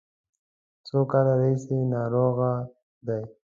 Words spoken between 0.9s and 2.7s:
کالو راهیسې ناروغه